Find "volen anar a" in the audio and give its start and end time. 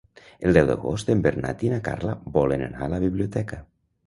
2.39-2.89